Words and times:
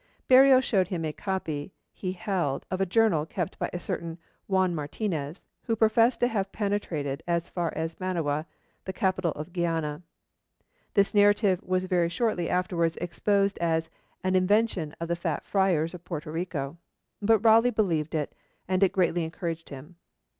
Berreo 0.27 0.59
showed 0.59 0.87
him 0.87 1.05
a 1.05 1.13
copy 1.13 1.71
he 1.93 2.13
held 2.13 2.65
of 2.71 2.81
a 2.81 2.87
journal 2.87 3.23
kept 3.27 3.59
by 3.59 3.69
a 3.71 3.77
certain 3.77 4.17
Juan 4.47 4.73
Martinez, 4.73 5.43
who 5.65 5.75
professed 5.75 6.21
to 6.21 6.27
have 6.27 6.51
penetrated 6.51 7.21
as 7.27 7.51
far 7.51 7.71
as 7.75 7.99
Manoa, 7.99 8.47
the 8.85 8.93
capital 8.93 9.31
of 9.33 9.53
Guiana. 9.53 10.01
This 10.95 11.13
narrative 11.13 11.61
was 11.61 11.83
very 11.85 12.09
shortly 12.09 12.49
afterwards 12.49 12.97
exposed 12.97 13.59
as 13.59 13.91
'an 14.23 14.33
invention 14.35 14.95
of 14.99 15.07
the 15.07 15.15
fat 15.15 15.45
friars 15.45 15.93
of 15.93 16.03
Puerto 16.03 16.31
Rico,' 16.31 16.79
but 17.21 17.37
Raleigh 17.45 17.69
believed 17.69 18.15
it, 18.15 18.33
and 18.67 18.81
it 18.81 18.93
greatly 18.93 19.23
encouraged 19.23 19.69
him. 19.69 19.97